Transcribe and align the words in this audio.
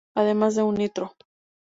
Además 0.15 0.55
de 0.55 0.63
un 0.63 0.73
Nitro. 0.73 1.15